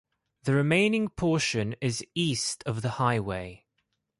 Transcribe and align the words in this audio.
The 0.45 0.55
remaining 0.55 1.09
portion 1.09 1.75
is 1.79 2.03
East 2.15 2.63
of 2.65 2.81
the 2.81 2.89
highway. 2.97 3.65